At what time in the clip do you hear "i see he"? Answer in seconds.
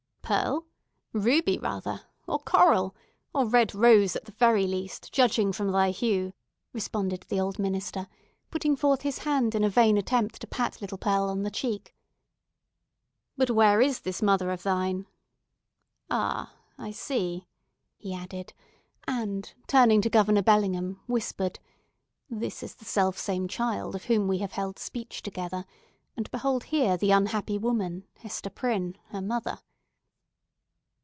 16.77-18.13